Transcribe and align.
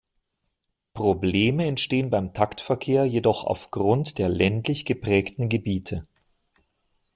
Probleme 0.95 1.67
entstehen 1.67 2.09
beim 2.09 2.33
Taktverkehr 2.33 3.05
jedoch 3.05 3.43
aufgrund 3.43 4.17
der 4.17 4.29
ländlich 4.29 4.83
geprägten 4.83 5.47
Gebiete. 5.47 6.07